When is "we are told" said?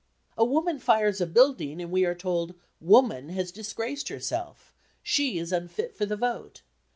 1.91-2.55